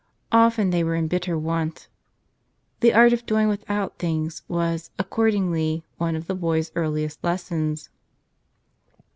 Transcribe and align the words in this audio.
Often 0.31 0.71
they 0.71 0.83
were 0.83 0.95
in 0.95 1.07
bitter 1.07 1.37
want. 1.37 1.87
The 2.79 2.91
art 2.91 3.13
of 3.13 3.23
doing 3.27 3.47
without 3.47 3.99
things 3.99 4.41
was, 4.47 4.89
accord¬ 4.97 5.35
ingly, 5.35 5.83
one 5.99 6.15
of 6.15 6.25
the 6.25 6.33
boy's 6.33 6.71
earliest 6.73 7.23
lessons. 7.23 7.89